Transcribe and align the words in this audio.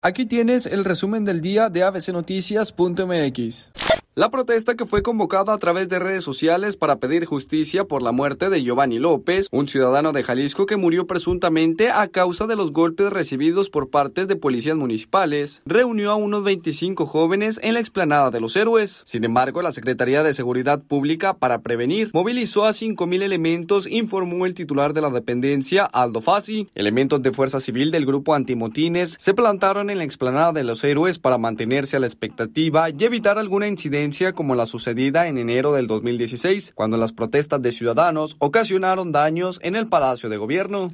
Aquí 0.00 0.26
tienes 0.26 0.66
el 0.66 0.84
resumen 0.84 1.24
del 1.24 1.40
día 1.40 1.70
de 1.70 1.82
abcnoticias.mx. 1.82 3.70
La 4.18 4.30
protesta 4.32 4.74
que 4.74 4.84
fue 4.84 5.00
convocada 5.00 5.54
a 5.54 5.58
través 5.58 5.88
de 5.88 6.00
redes 6.00 6.24
sociales 6.24 6.76
para 6.76 6.96
pedir 6.96 7.24
justicia 7.24 7.84
por 7.84 8.02
la 8.02 8.10
muerte 8.10 8.50
de 8.50 8.64
Giovanni 8.64 8.98
López, 8.98 9.46
un 9.52 9.68
ciudadano 9.68 10.10
de 10.10 10.24
Jalisco 10.24 10.66
que 10.66 10.76
murió 10.76 11.06
presuntamente 11.06 11.90
a 11.90 12.08
causa 12.08 12.48
de 12.48 12.56
los 12.56 12.72
golpes 12.72 13.12
recibidos 13.12 13.70
por 13.70 13.90
parte 13.90 14.26
de 14.26 14.34
policías 14.34 14.76
municipales, 14.76 15.62
reunió 15.66 16.10
a 16.10 16.16
unos 16.16 16.42
25 16.42 17.06
jóvenes 17.06 17.60
en 17.62 17.74
la 17.74 17.78
explanada 17.78 18.32
de 18.32 18.40
los 18.40 18.56
héroes. 18.56 19.04
Sin 19.06 19.22
embargo, 19.22 19.62
la 19.62 19.70
Secretaría 19.70 20.24
de 20.24 20.34
Seguridad 20.34 20.82
Pública 20.82 21.34
para 21.34 21.60
prevenir 21.60 22.10
movilizó 22.12 22.66
a 22.66 22.70
5.000 22.70 23.22
elementos, 23.22 23.86
informó 23.86 24.46
el 24.46 24.54
titular 24.54 24.94
de 24.94 25.00
la 25.00 25.10
dependencia, 25.10 25.84
Aldo 25.84 26.20
Fassi. 26.22 26.66
Elementos 26.74 27.22
de 27.22 27.30
Fuerza 27.30 27.60
Civil 27.60 27.92
del 27.92 28.04
grupo 28.04 28.34
antimotines 28.34 29.14
se 29.16 29.32
plantaron 29.32 29.90
en 29.90 29.98
la 29.98 30.04
explanada 30.04 30.50
de 30.50 30.64
los 30.64 30.82
héroes 30.82 31.20
para 31.20 31.38
mantenerse 31.38 31.96
a 31.96 32.00
la 32.00 32.06
expectativa 32.08 32.90
y 32.90 33.04
evitar 33.04 33.38
alguna 33.38 33.68
incidencia 33.68 34.07
como 34.34 34.54
la 34.54 34.66
sucedida 34.66 35.28
en 35.28 35.38
enero 35.38 35.72
del 35.72 35.86
2016, 35.86 36.72
cuando 36.74 36.96
las 36.96 37.12
protestas 37.12 37.60
de 37.60 37.72
ciudadanos 37.72 38.36
ocasionaron 38.38 39.12
daños 39.12 39.60
en 39.62 39.76
el 39.76 39.86
Palacio 39.86 40.28
de 40.28 40.38
Gobierno. 40.38 40.90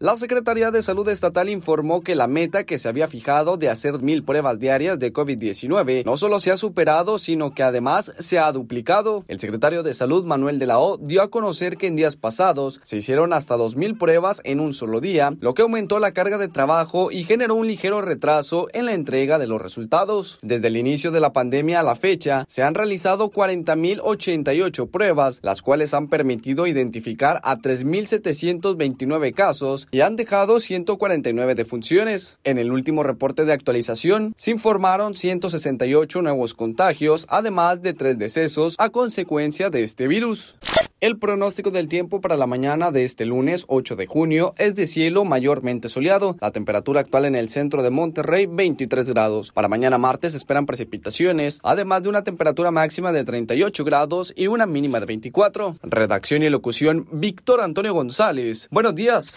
La 0.00 0.16
Secretaría 0.16 0.72
de 0.72 0.82
Salud 0.82 1.08
Estatal 1.08 1.48
informó 1.48 2.02
que 2.02 2.16
la 2.16 2.26
meta 2.26 2.64
que 2.64 2.78
se 2.78 2.88
había 2.88 3.06
fijado 3.06 3.56
de 3.56 3.68
hacer 3.68 4.02
mil 4.02 4.24
pruebas 4.24 4.58
diarias 4.58 4.98
de 4.98 5.12
COVID-19 5.12 6.04
no 6.04 6.16
solo 6.16 6.40
se 6.40 6.50
ha 6.50 6.56
superado, 6.56 7.16
sino 7.16 7.54
que 7.54 7.62
además 7.62 8.12
se 8.18 8.40
ha 8.40 8.50
duplicado. 8.50 9.24
El 9.28 9.38
secretario 9.38 9.84
de 9.84 9.94
Salud, 9.94 10.24
Manuel 10.24 10.58
de 10.58 10.66
la 10.66 10.80
O, 10.80 10.98
dio 10.98 11.22
a 11.22 11.30
conocer 11.30 11.76
que 11.76 11.86
en 11.86 11.94
días 11.94 12.16
pasados 12.16 12.80
se 12.82 12.96
hicieron 12.96 13.32
hasta 13.32 13.56
dos 13.56 13.76
mil 13.76 13.96
pruebas 13.96 14.40
en 14.42 14.58
un 14.58 14.72
solo 14.72 15.00
día, 15.00 15.30
lo 15.38 15.54
que 15.54 15.62
aumentó 15.62 16.00
la 16.00 16.10
carga 16.10 16.38
de 16.38 16.48
trabajo 16.48 17.12
y 17.12 17.22
generó 17.22 17.54
un 17.54 17.68
ligero 17.68 18.02
retraso 18.02 18.66
en 18.72 18.86
la 18.86 18.94
entrega 18.94 19.38
de 19.38 19.46
los 19.46 19.62
resultados. 19.62 20.40
Desde 20.42 20.66
el 20.66 20.76
inicio 20.76 21.12
de 21.12 21.20
la 21.20 21.32
pandemia 21.32 21.78
a 21.78 21.84
la 21.84 21.94
fecha, 21.94 22.46
se 22.48 22.64
han 22.64 22.74
realizado 22.74 23.30
40.088 23.30 24.90
pruebas, 24.90 25.38
las 25.44 25.62
cuales 25.62 25.94
han 25.94 26.08
permitido 26.08 26.66
identificar 26.66 27.40
a 27.44 27.58
3.729 27.58 29.32
casos 29.34 29.83
y 29.90 30.00
han 30.00 30.16
dejado 30.16 30.60
149 30.60 31.54
defunciones. 31.54 32.38
En 32.44 32.58
el 32.58 32.72
último 32.72 33.02
reporte 33.02 33.44
de 33.44 33.52
actualización 33.52 34.34
se 34.36 34.50
informaron 34.50 35.14
168 35.14 36.22
nuevos 36.22 36.54
contagios, 36.54 37.26
además 37.28 37.82
de 37.82 37.92
tres 37.94 38.18
decesos 38.18 38.76
a 38.78 38.90
consecuencia 38.90 39.70
de 39.70 39.82
este 39.82 40.08
virus. 40.08 40.56
El 41.04 41.18
pronóstico 41.18 41.70
del 41.70 41.88
tiempo 41.88 42.22
para 42.22 42.38
la 42.38 42.46
mañana 42.46 42.90
de 42.90 43.04
este 43.04 43.26
lunes 43.26 43.66
8 43.68 43.94
de 43.94 44.06
junio 44.06 44.54
es 44.56 44.74
de 44.74 44.86
cielo 44.86 45.26
mayormente 45.26 45.90
soleado. 45.90 46.36
La 46.40 46.50
temperatura 46.50 47.00
actual 47.00 47.26
en 47.26 47.34
el 47.34 47.50
centro 47.50 47.82
de 47.82 47.90
Monterrey 47.90 48.46
23 48.46 49.10
grados. 49.10 49.52
Para 49.52 49.68
mañana 49.68 49.98
martes 49.98 50.34
esperan 50.34 50.64
precipitaciones, 50.64 51.60
además 51.62 52.04
de 52.04 52.08
una 52.08 52.24
temperatura 52.24 52.70
máxima 52.70 53.12
de 53.12 53.22
38 53.22 53.84
grados 53.84 54.32
y 54.34 54.46
una 54.46 54.64
mínima 54.64 54.98
de 54.98 55.04
24. 55.04 55.76
Redacción 55.82 56.42
y 56.42 56.48
locución 56.48 57.06
Víctor 57.12 57.60
Antonio 57.60 57.92
González. 57.92 58.68
Buenos 58.70 58.94
días. 58.94 59.32